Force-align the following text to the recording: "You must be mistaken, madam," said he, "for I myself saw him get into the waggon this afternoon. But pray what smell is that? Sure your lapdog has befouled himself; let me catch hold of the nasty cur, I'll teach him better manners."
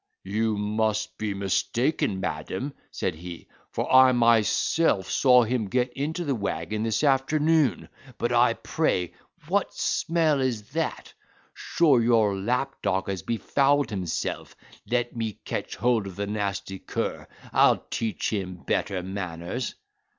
"You 0.23 0.57
must 0.57 1.15
be 1.19 1.35
mistaken, 1.35 2.19
madam," 2.19 2.73
said 2.89 3.13
he, 3.13 3.47
"for 3.69 3.93
I 3.93 4.13
myself 4.13 5.11
saw 5.11 5.43
him 5.43 5.67
get 5.69 5.93
into 5.93 6.25
the 6.25 6.33
waggon 6.33 6.81
this 6.81 7.03
afternoon. 7.03 7.87
But 8.17 8.63
pray 8.63 9.13
what 9.47 9.71
smell 9.75 10.39
is 10.41 10.69
that? 10.71 11.13
Sure 11.53 12.01
your 12.01 12.35
lapdog 12.35 13.09
has 13.09 13.21
befouled 13.21 13.91
himself; 13.91 14.55
let 14.89 15.15
me 15.15 15.33
catch 15.45 15.75
hold 15.75 16.07
of 16.07 16.15
the 16.15 16.25
nasty 16.25 16.79
cur, 16.79 17.27
I'll 17.53 17.85
teach 17.91 18.33
him 18.33 18.55
better 18.55 19.03
manners." 19.03 19.75